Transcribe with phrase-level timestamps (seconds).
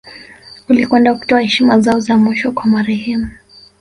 [0.69, 3.27] Walikwenda kutoa heshima zao za mwisho kwa marehemu